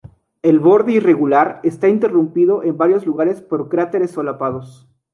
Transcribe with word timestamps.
El 0.41 0.59
borde 0.59 0.93
irregular 0.93 1.59
está 1.61 1.87
interrumpido 1.87 2.63
en 2.63 2.75
varios 2.75 3.05
lugares 3.05 3.39
por 3.43 3.69
cráteres 3.69 4.09
solapados. 4.09 4.89